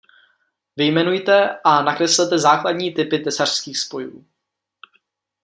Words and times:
Vyjmenujte 0.75 1.59
a 1.63 1.81
nakreslete 1.83 2.39
základní 2.39 2.93
typy 2.93 3.19
tesařských 3.19 3.77
spojů. 3.79 4.25